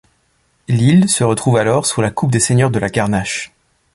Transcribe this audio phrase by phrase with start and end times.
[0.67, 3.53] L'île se retrouve alors sous la coupe des seigneurs de La Garnache.